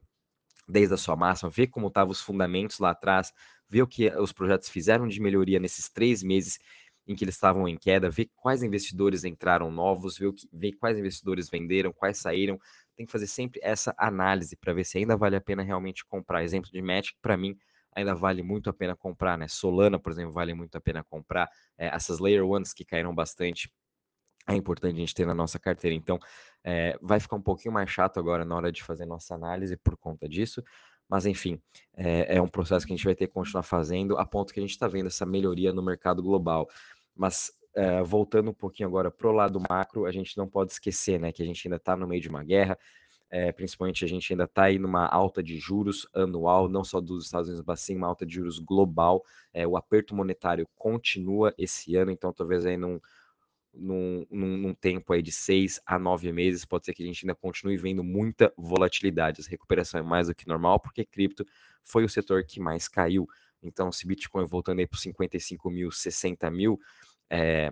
desde 0.68 0.94
a 0.94 0.98
sua 0.98 1.15
máxima, 1.15 1.50
ver 1.50 1.68
como 1.68 1.88
estavam 1.88 2.12
os 2.12 2.21
fundamentos 2.21 2.77
lá 2.77 2.92
atrás, 2.92 3.33
ver 3.68 3.81
o 3.81 3.88
que 3.88 4.07
os 4.09 4.31
projetos 4.31 4.69
fizeram 4.69 5.07
de 5.07 5.19
melhoria 5.19 5.59
nesses 5.59 5.89
três 5.89 6.21
meses 6.21 6.59
em 7.07 7.15
que 7.15 7.24
eles 7.24 7.36
estavam 7.36 7.68
em 7.68 7.77
queda, 7.77 8.09
ver 8.09 8.30
quais 8.36 8.62
investidores 8.63 9.24
entraram 9.24 9.71
novos, 9.71 10.18
ver, 10.18 10.31
que, 10.33 10.47
ver 10.54 10.74
quais 10.74 10.97
investidores 10.97 11.50
venderam, 11.50 11.92
quais 11.92 12.18
saíram, 12.18 12.59
tem 13.01 13.06
que 13.06 13.12
fazer 13.12 13.27
sempre 13.27 13.59
essa 13.63 13.94
análise 13.98 14.56
para 14.56 14.74
ver 14.74 14.83
se 14.83 14.98
ainda 14.98 15.18
vale 15.18 15.36
a 15.36 15.42
pena 15.42 15.63
realmente 15.63 16.06
comprar. 16.06 16.44
Exemplo 16.44 16.71
de 16.71 16.81
Magic, 16.81 17.18
para 17.21 17.36
mim, 17.36 17.57
ainda 17.94 18.13
vale 18.13 18.44
muito 18.44 18.69
a 18.69 18.74
pena 18.74 18.95
comprar, 18.95 19.38
né? 19.38 19.48
Solana, 19.48 20.00
por 20.00 20.12
exemplo, 20.12 20.31
vale 20.31 20.53
muito 20.53 20.75
a 20.77 20.81
pena 20.81 21.03
comprar. 21.03 21.50
É, 21.77 21.88
essas 21.88 22.19
Layer 22.19 22.45
Ones 22.45 22.74
que 22.74 22.86
caíram 22.86 23.13
bastante, 23.13 23.71
é 24.48 24.56
importante 24.56 24.95
a 24.95 25.00
gente 25.00 25.13
ter 25.13 25.25
na 25.25 25.33
nossa 25.33 25.59
carteira. 25.59 25.95
Então, 25.95 26.19
é, 26.63 26.98
vai 27.01 27.19
ficar 27.19 27.36
um 27.36 27.42
pouquinho 27.42 27.74
mais 27.74 27.89
chato 27.89 28.19
agora 28.19 28.45
na 28.45 28.56
hora 28.56 28.71
de 28.71 28.83
fazer 28.83 29.06
nossa 29.06 29.33
análise 29.33 29.75
por 29.77 29.97
conta 29.97 30.30
disso. 30.30 30.63
Mas, 31.09 31.25
enfim, 31.25 31.59
é, 31.95 32.38
é 32.38 32.42
um 32.42 32.47
processo 32.47 32.86
que 32.86 32.94
a 32.94 32.95
gente 32.95 33.06
vai 33.06 33.15
ter 33.15 33.27
que 33.27 33.33
continuar 33.33 33.63
fazendo, 33.63 34.18
a 34.18 34.25
ponto 34.25 34.54
que 34.54 34.59
a 34.59 34.63
gente 34.63 34.71
está 34.71 34.88
vendo 34.88 35.07
essa 35.07 35.25
melhoria 35.25 35.74
no 35.74 35.81
mercado 35.81 36.21
global. 36.21 36.69
Mas 37.15 37.51
Uh, 37.74 38.04
voltando 38.04 38.51
um 38.51 38.54
pouquinho 38.54 38.89
agora 38.89 39.09
para 39.09 39.30
o 39.30 39.31
lado 39.31 39.57
macro, 39.69 40.06
a 40.06 40.12
gente 40.12 40.38
não 40.38 40.45
pode 40.45 40.73
esquecer 40.73 41.18
né, 41.18 41.31
que 41.31 41.42
a 41.42 41.45
gente 41.45 41.66
ainda 41.66 41.78
está 41.78 41.95
no 41.95 42.06
meio 42.06 42.21
de 42.21 42.28
uma 42.28 42.44
guerra, 42.44 42.78
é, 43.31 43.50
principalmente 43.54 44.04
a 44.04 44.07
gente 44.07 44.33
ainda 44.33 44.44
está 44.44 44.64
aí 44.64 44.78
numa 44.78 45.07
alta 45.07 45.42
de 45.42 45.57
juros 45.57 46.06
anual, 46.14 46.68
não 46.68 46.83
só 46.83 47.00
dos 47.00 47.26
Estados 47.26 47.47
Unidos, 47.47 47.64
mas 47.66 47.80
sim 47.80 47.95
uma 47.95 48.07
alta 48.07 48.26
de 48.26 48.35
juros 48.35 48.59
global. 48.59 49.23
É, 49.54 49.66
o 49.66 49.78
aperto 49.78 50.14
monetário 50.14 50.68
continua 50.76 51.54
esse 51.57 51.95
ano, 51.95 52.11
então 52.11 52.33
talvez 52.33 52.66
aí 52.66 52.76
num, 52.76 53.00
num, 53.73 54.28
num, 54.30 54.73
tempo 54.73 55.14
aí 55.14 55.21
de 55.21 55.31
seis 55.31 55.80
a 55.85 55.97
nove 55.97 56.30
meses, 56.33 56.66
pode 56.66 56.85
ser 56.85 56.94
que 56.94 57.04
a 57.04 57.06
gente 57.06 57.26
ainda 57.26 57.33
continue 57.33 57.78
vendo 57.78 58.04
muita 58.04 58.54
volatilidade. 58.57 59.42
A 59.42 59.50
recuperação 59.50 60.02
é 60.02 60.04
mais 60.04 60.28
do 60.28 60.35
que 60.35 60.45
normal, 60.45 60.81
porque 60.81 61.06
cripto 61.06 61.45
foi 61.83 62.04
o 62.04 62.09
setor 62.09 62.44
que 62.44 62.59
mais 62.59 62.90
caiu. 62.90 63.26
Então, 63.64 63.94
se 63.94 64.06
Bitcoin 64.06 64.45
voltando 64.45 64.80
aí 64.80 64.88
para 64.88 65.00
55 65.00 65.69
mil, 65.69 65.90
60 65.90 66.52
mil, 66.52 66.78
é, 67.30 67.71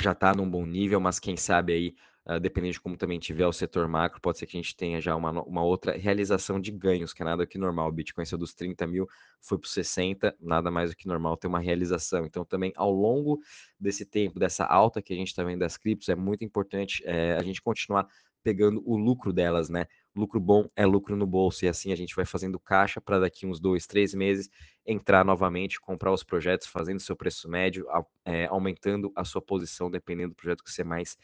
já 0.00 0.10
está 0.10 0.34
num 0.34 0.50
bom 0.50 0.66
nível, 0.66 0.98
mas 0.98 1.20
quem 1.20 1.36
sabe 1.36 1.72
aí, 1.72 1.94
uh, 2.26 2.38
dependendo 2.40 2.72
de 2.72 2.80
como 2.80 2.96
também 2.96 3.18
tiver 3.18 3.46
o 3.46 3.52
setor 3.52 3.88
macro, 3.88 4.20
pode 4.20 4.38
ser 4.38 4.46
que 4.46 4.56
a 4.56 4.60
gente 4.60 4.76
tenha 4.76 5.00
já 5.00 5.14
uma, 5.16 5.42
uma 5.42 5.62
outra 5.62 5.96
realização 5.96 6.60
de 6.60 6.70
ganhos, 6.70 7.12
que 7.12 7.22
é 7.22 7.24
nada 7.24 7.46
que 7.46 7.58
normal. 7.58 7.88
O 7.88 7.92
Bitcoin 7.92 8.24
saiu 8.24 8.38
dos 8.38 8.54
30 8.54 8.86
mil, 8.86 9.08
foi 9.40 9.58
para 9.58 9.66
os 9.66 9.72
60, 9.72 10.34
nada 10.40 10.70
mais 10.70 10.90
do 10.90 10.96
que 10.96 11.06
normal 11.06 11.36
ter 11.36 11.46
uma 11.46 11.60
realização. 11.60 12.24
Então, 12.24 12.44
também 12.44 12.72
ao 12.76 12.92
longo 12.92 13.40
desse 13.78 14.04
tempo, 14.04 14.38
dessa 14.38 14.64
alta 14.64 15.02
que 15.02 15.12
a 15.12 15.16
gente 15.16 15.28
está 15.28 15.42
vendo 15.42 15.60
das 15.60 15.76
criptos, 15.76 16.08
é 16.08 16.14
muito 16.14 16.44
importante 16.44 17.02
é, 17.06 17.36
a 17.36 17.42
gente 17.42 17.60
continuar 17.60 18.06
pegando 18.42 18.82
o 18.84 18.96
lucro 18.96 19.32
delas, 19.32 19.68
né? 19.68 19.86
Lucro 20.14 20.40
bom 20.40 20.68
é 20.76 20.84
lucro 20.84 21.16
no 21.16 21.26
bolso, 21.26 21.64
e 21.64 21.68
assim 21.68 21.92
a 21.92 21.96
gente 21.96 22.14
vai 22.14 22.24
fazendo 22.24 22.58
caixa 22.58 23.00
para 23.00 23.20
daqui 23.20 23.46
uns 23.46 23.60
dois, 23.60 23.86
três 23.86 24.12
meses 24.12 24.50
entrar 24.84 25.24
novamente, 25.24 25.80
comprar 25.80 26.12
os 26.12 26.24
projetos, 26.24 26.66
fazendo 26.66 27.00
seu 27.00 27.16
preço 27.16 27.48
médio, 27.48 27.86
é, 28.24 28.46
aumentando 28.46 29.12
a 29.14 29.24
sua 29.24 29.40
posição 29.40 29.90
dependendo 29.90 30.30
do 30.30 30.36
projeto 30.36 30.62
que 30.64 30.70
você 30.70 30.82
mais 30.84 31.16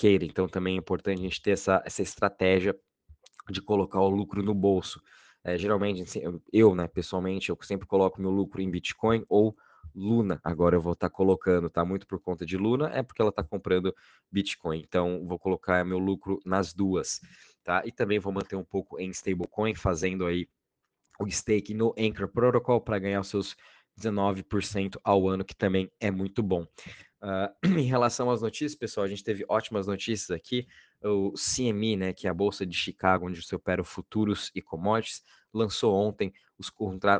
queira. 0.00 0.24
Então 0.24 0.48
também 0.48 0.76
é 0.76 0.78
importante 0.78 1.20
a 1.20 1.22
gente 1.22 1.42
ter 1.42 1.50
essa, 1.50 1.82
essa 1.84 2.00
estratégia 2.00 2.74
de 3.50 3.60
colocar 3.60 4.00
o 4.00 4.08
lucro 4.08 4.42
no 4.42 4.54
bolso. 4.54 5.00
É, 5.44 5.58
geralmente, 5.58 6.02
assim, 6.02 6.20
eu, 6.50 6.74
né, 6.74 6.88
pessoalmente, 6.88 7.50
eu 7.50 7.58
sempre 7.62 7.86
coloco 7.86 8.20
meu 8.20 8.30
lucro 8.30 8.62
em 8.62 8.70
Bitcoin 8.70 9.24
ou 9.28 9.54
Luna. 9.94 10.40
Agora 10.42 10.76
eu 10.76 10.80
vou 10.80 10.94
estar 10.94 11.10
tá 11.10 11.14
colocando, 11.14 11.68
tá? 11.68 11.84
Muito 11.84 12.06
por 12.06 12.18
conta 12.18 12.46
de 12.46 12.56
Luna, 12.56 12.90
é 12.94 13.02
porque 13.02 13.20
ela 13.20 13.30
está 13.30 13.42
comprando 13.42 13.94
Bitcoin. 14.30 14.80
Então, 14.80 15.26
vou 15.26 15.38
colocar 15.38 15.84
meu 15.84 15.98
lucro 15.98 16.40
nas 16.46 16.72
duas, 16.72 17.20
tá? 17.62 17.82
E 17.84 17.92
também 17.92 18.18
vou 18.18 18.32
manter 18.32 18.56
um 18.56 18.64
pouco 18.64 18.98
em 18.98 19.10
stablecoin, 19.10 19.74
fazendo 19.74 20.26
aí 20.26 20.48
o 21.18 21.30
stake 21.30 21.74
no 21.74 21.94
Anchor 21.98 22.28
Protocol 22.28 22.80
para 22.80 22.98
ganhar 22.98 23.20
os 23.20 23.28
seus 23.28 23.56
19% 23.98 24.98
ao 25.04 25.28
ano, 25.28 25.44
que 25.44 25.54
também 25.54 25.90
é 26.00 26.10
muito 26.10 26.42
bom. 26.42 26.66
Uh, 27.22 27.52
em 27.78 27.84
relação 27.84 28.30
às 28.30 28.42
notícias, 28.42 28.74
pessoal, 28.74 29.04
a 29.04 29.08
gente 29.08 29.24
teve 29.24 29.44
ótimas 29.48 29.86
notícias 29.86 30.30
aqui. 30.30 30.66
O 31.02 31.32
CME, 31.32 31.96
né, 31.96 32.12
que 32.12 32.26
é 32.26 32.30
a 32.30 32.34
bolsa 32.34 32.66
de 32.66 32.76
Chicago, 32.76 33.26
onde 33.26 33.42
se 33.42 33.54
opera 33.54 33.82
futuros 33.84 34.50
e 34.54 34.60
commodities, 34.60 35.22
lançou 35.52 35.94
ontem 35.94 36.32
os, 36.58 36.70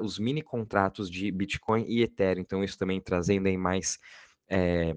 os 0.02 0.18
mini 0.18 0.42
contratos 0.42 1.10
de 1.10 1.30
Bitcoin 1.30 1.84
e 1.88 2.02
Ethereum. 2.02 2.42
Então, 2.42 2.64
isso 2.64 2.78
também 2.78 3.00
trazendo 3.00 3.46
aí 3.46 3.56
mais 3.56 3.98
é, 4.48 4.96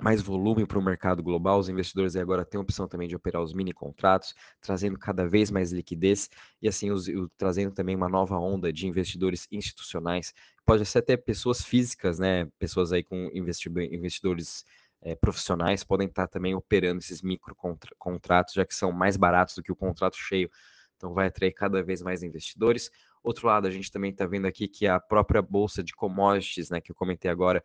mais 0.00 0.22
volume 0.22 0.66
para 0.66 0.78
o 0.78 0.82
mercado 0.82 1.22
global, 1.22 1.58
os 1.58 1.68
investidores 1.68 2.14
agora 2.16 2.44
têm 2.44 2.58
a 2.58 2.62
opção 2.62 2.86
também 2.86 3.08
de 3.08 3.16
operar 3.16 3.42
os 3.42 3.52
mini 3.52 3.72
contratos, 3.72 4.34
trazendo 4.60 4.98
cada 4.98 5.28
vez 5.28 5.50
mais 5.50 5.72
liquidez 5.72 6.30
e 6.62 6.68
assim 6.68 6.90
os, 6.90 7.08
o, 7.08 7.28
trazendo 7.36 7.72
também 7.72 7.96
uma 7.96 8.08
nova 8.08 8.36
onda 8.38 8.72
de 8.72 8.86
investidores 8.86 9.48
institucionais. 9.50 10.32
Pode 10.64 10.84
ser 10.86 10.98
até 10.98 11.16
pessoas 11.16 11.62
físicas, 11.62 12.18
né? 12.18 12.46
Pessoas 12.58 12.92
aí 12.92 13.02
com 13.02 13.30
investidores 13.32 14.64
é, 15.00 15.14
profissionais 15.14 15.84
podem 15.84 16.08
estar 16.08 16.26
também 16.26 16.54
operando 16.54 17.00
esses 17.00 17.22
micro 17.22 17.54
contra, 17.54 17.94
contratos, 17.98 18.54
já 18.54 18.64
que 18.64 18.74
são 18.74 18.92
mais 18.92 19.16
baratos 19.16 19.54
do 19.54 19.62
que 19.62 19.72
o 19.72 19.76
contrato 19.76 20.16
cheio. 20.16 20.50
Então 20.96 21.14
vai 21.14 21.28
atrair 21.28 21.52
cada 21.52 21.82
vez 21.82 22.02
mais 22.02 22.22
investidores. 22.22 22.90
Outro 23.22 23.46
lado, 23.46 23.66
a 23.66 23.70
gente 23.70 23.90
também 23.90 24.10
está 24.10 24.26
vendo 24.26 24.46
aqui 24.46 24.66
que 24.66 24.86
a 24.86 24.98
própria 24.98 25.40
bolsa 25.42 25.82
de 25.82 25.94
commodities, 25.94 26.70
né, 26.70 26.80
que 26.80 26.90
eu 26.90 26.96
comentei 26.96 27.30
agora, 27.30 27.62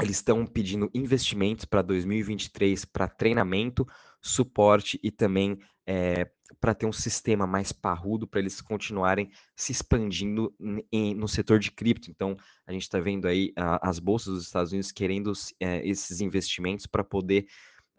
eles 0.00 0.16
estão 0.16 0.44
pedindo 0.44 0.90
investimentos 0.92 1.64
para 1.64 1.82
2023 1.82 2.84
para 2.84 3.08
treinamento, 3.08 3.86
suporte 4.20 4.98
e 5.02 5.10
também 5.10 5.58
é, 5.86 6.20
eh, 6.22 6.30
para 6.60 6.74
ter 6.74 6.86
um 6.86 6.92
sistema 6.92 7.46
mais 7.46 7.72
parrudo 7.72 8.26
para 8.26 8.40
eles 8.40 8.60
continuarem 8.60 9.30
se 9.54 9.70
expandindo 9.70 10.54
em, 10.90 11.14
no 11.14 11.28
setor 11.28 11.58
de 11.58 11.70
cripto. 11.70 12.10
Então, 12.10 12.36
a 12.66 12.72
gente 12.72 12.82
está 12.82 12.98
vendo 12.98 13.28
aí 13.28 13.52
uh, 13.58 13.78
as 13.82 13.98
bolsas 13.98 14.34
dos 14.34 14.44
Estados 14.44 14.72
Unidos 14.72 14.90
querendo 14.90 15.28
uh, 15.28 15.34
esses 15.60 16.20
investimentos 16.20 16.86
para 16.86 17.04
poder 17.04 17.46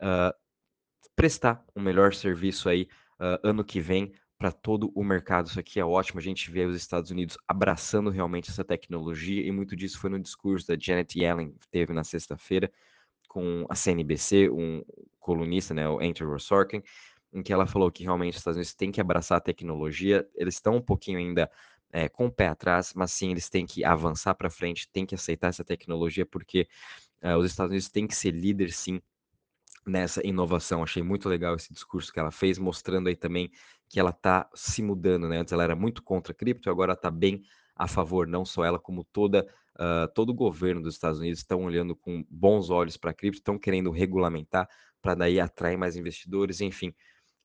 uh, 0.02 0.34
prestar 1.16 1.64
um 1.76 1.82
melhor 1.82 2.14
serviço 2.14 2.68
aí 2.68 2.88
ano 3.44 3.64
que 3.64 3.80
vem 3.80 4.12
para 4.38 4.52
todo 4.52 4.92
o 4.94 5.04
mercado. 5.04 5.48
Isso 5.48 5.60
aqui 5.60 5.80
é 5.80 5.86
ótimo. 5.86 6.20
A 6.20 6.24
gente 6.24 6.52
vê 6.52 6.66
os 6.66 6.76
Estados 6.76 7.12
Unidos 7.12 7.38
abraçando 7.48 8.10
realmente 8.10 8.50
essa 8.50 8.64
tecnologia 8.64 9.46
e 9.46 9.52
muito 9.52 9.76
disso 9.76 10.00
foi 10.00 10.10
no 10.10 10.20
discurso 10.20 10.68
da 10.68 10.78
Janet 10.80 11.18
Yellen, 11.18 11.54
que 11.54 11.68
teve 11.70 11.94
na 11.94 12.04
sexta-feira 12.04 12.72
com 13.28 13.66
a 13.70 13.76
CNBC, 13.76 14.50
um 14.50 14.84
colunista, 15.20 15.74
né, 15.74 15.88
o 15.90 16.00
Andrew 16.00 16.40
Sorkin, 16.40 16.82
em 17.34 17.44
que 17.44 17.52
ela 17.52 17.68
falou 17.68 17.92
que 17.92 18.04
realmente 18.04 18.34
os 18.34 18.40
Estados 18.40 18.58
Unidos 18.58 18.74
têm 18.74 18.92
que 18.92 19.02
abraçar 19.02 19.38
a 19.38 19.42
tecnologia. 19.42 20.28
Eles 20.36 20.56
estão 20.56 20.76
um 20.78 20.82
pouquinho 20.82 21.20
ainda 21.20 21.52
é, 21.92 22.08
com 22.08 22.28
o 22.28 22.32
pé 22.32 22.48
atrás, 22.48 22.94
mas 22.96 23.12
sim, 23.12 23.32
eles 23.32 23.50
têm 23.50 23.66
que 23.66 23.84
avançar 23.84 24.36
para 24.36 24.50
frente, 24.50 24.90
têm 24.90 25.06
que 25.06 25.16
aceitar 25.16 25.48
essa 25.50 25.64
tecnologia, 25.64 26.26
porque 26.26 26.68
uh, 27.24 27.38
os 27.38 27.46
Estados 27.46 27.72
Unidos 27.72 27.90
têm 27.90 28.08
que 28.08 28.16
ser 28.16 28.32
líder, 28.32 28.72
sim, 28.72 29.02
nessa 29.86 30.26
inovação. 30.26 30.84
Achei 30.84 31.04
muito 31.04 31.30
legal 31.30 31.56
esse 31.56 31.74
discurso 31.74 32.12
que 32.12 32.20
ela 32.20 32.32
fez, 32.32 32.58
mostrando 32.58 33.08
aí 33.08 33.16
também 33.16 33.52
que 33.90 34.00
ela 34.00 34.10
está 34.10 34.50
se 34.54 34.82
mudando, 34.82 35.28
né? 35.28 35.38
Antes 35.38 35.54
ela 35.54 35.64
era 35.64 35.76
muito 35.76 36.04
contra 36.04 36.34
a 36.34 36.36
cripto, 36.36 36.70
agora 36.70 36.94
está 36.94 37.12
bem 37.12 37.44
a 37.76 37.88
favor, 37.88 38.28
não 38.28 38.46
só 38.46 38.64
ela, 38.64 38.80
como 38.80 39.04
toda, 39.04 39.46
uh, 39.76 40.12
todo 40.14 40.30
o 40.30 40.34
governo 40.34 40.82
dos 40.82 40.96
Estados 40.96 41.20
Unidos 41.20 41.40
estão 41.40 41.64
olhando 41.66 41.96
com 41.96 42.26
bons 42.30 42.70
olhos 42.70 42.98
para 42.98 43.12
a 43.12 43.14
cripto, 43.14 43.40
estão 43.40 43.60
querendo 43.60 43.92
regulamentar 43.92 44.68
para 45.02 45.14
daí 45.14 45.40
atrair 45.40 45.78
mais 45.78 45.96
investidores, 45.96 46.62
enfim. 46.62 46.94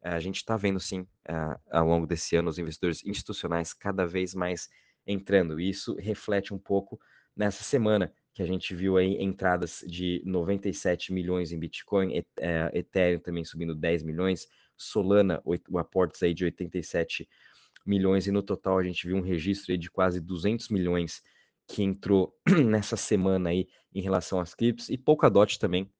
A 0.02 0.18
gente 0.18 0.36
está 0.36 0.56
vendo 0.56 0.80
sim, 0.80 1.00
uh, 1.00 1.60
ao 1.70 1.86
longo 1.86 2.06
desse 2.06 2.36
ano, 2.36 2.48
os 2.48 2.58
investidores 2.58 3.04
institucionais 3.04 3.74
cada 3.74 4.06
vez 4.06 4.34
mais 4.34 4.68
entrando. 5.06 5.60
E 5.60 5.68
isso 5.68 5.94
reflete 5.98 6.54
um 6.54 6.58
pouco 6.58 6.98
nessa 7.36 7.62
semana, 7.62 8.12
que 8.32 8.42
a 8.42 8.46
gente 8.46 8.74
viu 8.74 8.96
aí 8.96 9.20
entradas 9.20 9.84
de 9.86 10.22
97 10.24 11.12
milhões 11.12 11.52
em 11.52 11.58
Bitcoin, 11.58 12.22
é, 12.38 12.70
Ethereum 12.72 13.18
também 13.18 13.44
subindo 13.44 13.74
10 13.74 14.02
milhões, 14.02 14.46
Solana, 14.82 15.42
o 15.44 15.78
aportes 15.78 16.22
aí 16.22 16.34
de 16.34 16.44
87 16.44 17.28
milhões, 17.84 18.26
e 18.26 18.30
no 18.30 18.42
total 18.42 18.78
a 18.78 18.82
gente 18.82 19.06
viu 19.06 19.16
um 19.16 19.22
registro 19.22 19.72
aí 19.72 19.78
de 19.78 19.90
quase 19.90 20.20
200 20.20 20.68
milhões 20.68 21.22
que 21.68 21.82
entrou 21.82 22.34
nessa 22.66 22.96
semana 22.96 23.50
aí 23.50 23.68
em 23.94 24.02
relação 24.02 24.40
às 24.40 24.54
criptos, 24.54 24.88
e 24.88 24.98
Polkadot 24.98 25.58
também 25.58 25.90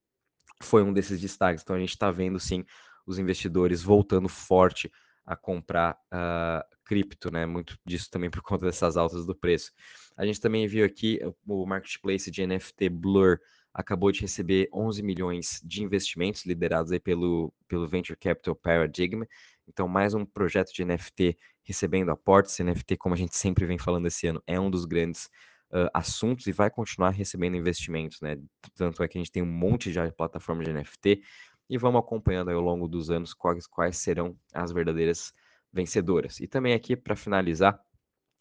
foi 0.62 0.82
um 0.82 0.92
desses 0.92 1.20
destaques. 1.20 1.62
Então 1.62 1.76
a 1.76 1.80
gente 1.80 1.90
está 1.90 2.10
vendo 2.10 2.38
sim 2.38 2.64
os 3.06 3.18
investidores 3.18 3.82
voltando 3.82 4.28
forte 4.28 4.90
a 5.25 5.37
comprar 5.37 5.96
uh, 6.12 6.76
cripto, 6.84 7.30
né? 7.30 7.46
Muito 7.46 7.78
disso 7.84 8.10
também 8.10 8.30
por 8.30 8.42
conta 8.42 8.66
dessas 8.66 8.96
altas 8.96 9.25
do 9.25 9.34
preço. 9.34 9.70
A 10.16 10.26
gente 10.26 10.40
também 10.40 10.66
viu 10.66 10.84
aqui 10.84 11.20
o 11.46 11.66
marketplace 11.66 12.30
de 12.30 12.46
NFT 12.46 12.88
Blur 12.88 13.38
acabou 13.72 14.10
de 14.10 14.20
receber 14.20 14.68
11 14.72 15.02
milhões 15.02 15.60
de 15.64 15.82
investimentos 15.82 16.44
liderados 16.44 16.92
aí 16.92 17.00
pelo, 17.00 17.52
pelo 17.68 17.88
Venture 17.88 18.18
Capital 18.18 18.54
Paradigm. 18.54 19.22
Então, 19.68 19.86
mais 19.86 20.14
um 20.14 20.24
projeto 20.24 20.72
de 20.72 20.84
NFT 20.84 21.36
recebendo 21.62 22.10
aportes. 22.10 22.58
NFT, 22.58 22.96
como 22.96 23.14
a 23.14 23.18
gente 23.18 23.36
sempre 23.36 23.64
vem 23.66 23.78
falando 23.78 24.06
esse 24.06 24.26
ano, 24.26 24.42
é 24.46 24.58
um 24.58 24.70
dos 24.70 24.84
grandes 24.84 25.26
uh, 25.72 25.88
assuntos 25.94 26.46
e 26.46 26.52
vai 26.52 26.70
continuar 26.70 27.10
recebendo 27.10 27.56
investimentos, 27.56 28.20
né? 28.20 28.36
Tanto 28.74 29.02
é 29.02 29.08
que 29.08 29.16
a 29.16 29.20
gente 29.20 29.30
tem 29.30 29.42
um 29.42 29.46
monte 29.46 29.92
de 29.92 30.12
plataforma 30.12 30.64
de 30.64 30.72
NFT 30.72 31.22
e 31.68 31.78
vamos 31.78 32.00
acompanhando 32.00 32.50
ao 32.50 32.60
longo 32.60 32.88
dos 32.88 33.10
anos 33.10 33.32
quais, 33.32 33.66
quais 33.66 33.96
serão 33.96 34.36
as 34.52 34.72
verdadeiras 34.72 35.32
vencedoras. 35.72 36.40
E 36.40 36.48
também 36.48 36.74
aqui, 36.74 36.96
para 36.96 37.14
finalizar, 37.14 37.80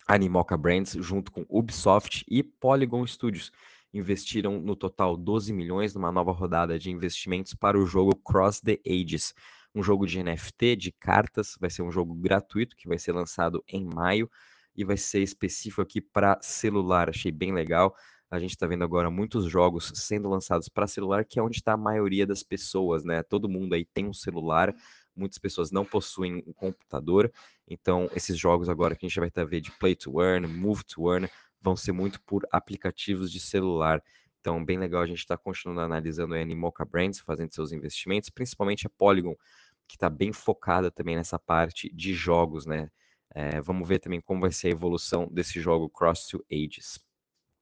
Animoca 0.07 0.57
Brands, 0.57 0.93
junto 0.99 1.31
com 1.31 1.45
Ubisoft 1.47 2.25
e 2.27 2.41
Polygon 2.41 3.05
Studios, 3.05 3.51
investiram 3.93 4.59
no 4.59 4.75
total 4.75 5.17
12 5.17 5.51
milhões 5.51 5.93
numa 5.93 6.11
nova 6.11 6.31
rodada 6.31 6.77
de 6.77 6.91
investimentos 6.91 7.53
para 7.53 7.77
o 7.77 7.85
jogo 7.85 8.15
Cross 8.15 8.61
the 8.61 8.79
Ages, 8.87 9.33
um 9.73 9.83
jogo 9.83 10.05
de 10.05 10.21
NFT, 10.23 10.75
de 10.75 10.91
cartas, 10.91 11.55
vai 11.59 11.69
ser 11.69 11.81
um 11.81 11.91
jogo 11.91 12.13
gratuito 12.13 12.75
que 12.75 12.87
vai 12.87 12.97
ser 12.97 13.11
lançado 13.11 13.63
em 13.67 13.85
maio 13.85 14.29
e 14.75 14.83
vai 14.83 14.97
ser 14.97 15.21
específico 15.21 15.81
aqui 15.81 16.01
para 16.01 16.39
celular. 16.41 17.09
Achei 17.09 17.31
bem 17.31 17.53
legal. 17.53 17.95
A 18.31 18.39
gente 18.39 18.51
está 18.51 18.67
vendo 18.67 18.83
agora 18.83 19.09
muitos 19.09 19.45
jogos 19.45 19.91
sendo 19.95 20.29
lançados 20.29 20.69
para 20.69 20.85
celular, 20.85 21.25
que 21.25 21.39
é 21.39 21.43
onde 21.43 21.57
está 21.57 21.73
a 21.73 21.77
maioria 21.77 22.27
das 22.27 22.43
pessoas, 22.43 23.03
né? 23.03 23.23
Todo 23.23 23.49
mundo 23.49 23.73
aí 23.73 23.83
tem 23.85 24.07
um 24.07 24.13
celular, 24.13 24.73
muitas 25.15 25.39
pessoas 25.39 25.71
não 25.71 25.83
possuem 25.83 26.43
um 26.45 26.53
computador, 26.53 27.31
então 27.67 28.09
esses 28.15 28.37
jogos 28.37 28.69
agora 28.69 28.95
que 28.95 29.05
a 29.05 29.09
gente 29.09 29.19
vai 29.19 29.29
estar 29.29 29.41
tá 29.41 29.47
vendo 29.47 29.63
de 29.63 29.71
Play 29.71 29.95
to 29.95 30.21
Earn, 30.21 30.47
Move 30.47 30.83
to 30.83 31.11
Earn, 31.11 31.27
vão 31.61 31.75
ser 31.75 31.91
muito 31.91 32.21
por 32.21 32.47
aplicativos 32.51 33.31
de 33.31 33.39
celular. 33.39 34.03
Então, 34.39 34.63
bem 34.63 34.77
legal 34.77 35.01
a 35.01 35.07
gente 35.07 35.19
estar 35.19 35.37
tá 35.37 35.43
continuando 35.43 35.81
analisando 35.81 36.33
a 36.35 36.39
Animoca 36.39 36.85
Brands, 36.85 37.19
fazendo 37.19 37.53
seus 37.53 37.71
investimentos, 37.71 38.29
principalmente 38.29 38.87
a 38.87 38.89
Polygon, 38.89 39.35
que 39.87 39.95
está 39.95 40.09
bem 40.09 40.31
focada 40.31 40.89
também 40.89 41.15
nessa 41.15 41.37
parte 41.37 41.93
de 41.93 42.13
jogos, 42.13 42.65
né? 42.65 42.89
É, 43.33 43.61
vamos 43.61 43.87
ver 43.87 43.99
também 43.99 44.21
como 44.21 44.41
vai 44.41 44.51
ser 44.51 44.67
a 44.67 44.71
evolução 44.71 45.27
desse 45.31 45.59
jogo 45.59 45.89
Cross 45.89 46.27
to 46.27 46.43
Ages. 46.51 46.99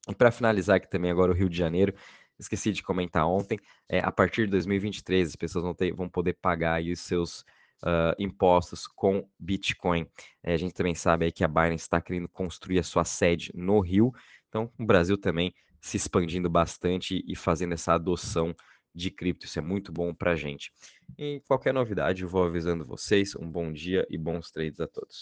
E 0.07 0.15
para 0.15 0.31
finalizar 0.31 0.77
aqui 0.77 0.89
também 0.89 1.11
agora 1.11 1.31
o 1.31 1.35
Rio 1.35 1.49
de 1.49 1.57
Janeiro, 1.57 1.93
esqueci 2.39 2.71
de 2.71 2.83
comentar 2.83 3.27
ontem, 3.27 3.59
é, 3.89 3.99
a 3.99 4.11
partir 4.11 4.45
de 4.45 4.51
2023 4.51 5.29
as 5.29 5.35
pessoas 5.35 5.63
vão, 5.63 5.73
ter, 5.73 5.93
vão 5.93 6.07
poder 6.07 6.33
pagar 6.33 6.81
os 6.81 6.99
seus 6.99 7.43
uh, 7.83 8.15
impostos 8.19 8.87
com 8.87 9.27
Bitcoin. 9.39 10.07
É, 10.43 10.53
a 10.53 10.57
gente 10.57 10.73
também 10.73 10.95
sabe 10.95 11.31
que 11.31 11.43
a 11.43 11.47
Binance 11.47 11.83
está 11.83 12.01
querendo 12.01 12.27
construir 12.29 12.79
a 12.79 12.83
sua 12.83 13.03
sede 13.03 13.51
no 13.53 13.79
Rio, 13.79 14.11
então 14.49 14.71
o 14.77 14.85
Brasil 14.85 15.17
também 15.17 15.53
se 15.79 15.97
expandindo 15.97 16.49
bastante 16.49 17.23
e 17.27 17.35
fazendo 17.35 17.73
essa 17.73 17.93
adoção 17.93 18.55
de 18.93 19.11
cripto, 19.11 19.45
isso 19.45 19.59
é 19.59 19.61
muito 19.61 19.91
bom 19.91 20.13
para 20.13 20.31
a 20.31 20.35
gente. 20.35 20.71
E 21.17 21.39
qualquer 21.47 21.73
novidade 21.73 22.23
eu 22.23 22.29
vou 22.29 22.43
avisando 22.43 22.83
vocês, 22.83 23.35
um 23.35 23.49
bom 23.49 23.71
dia 23.71 24.05
e 24.09 24.17
bons 24.17 24.49
trades 24.49 24.79
a 24.79 24.87
todos. 24.87 25.15